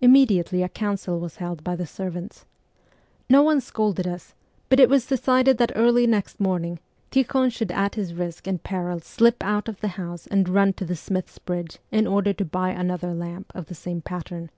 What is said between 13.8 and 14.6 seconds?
pattern.